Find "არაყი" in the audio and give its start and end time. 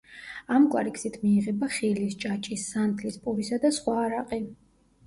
4.09-4.47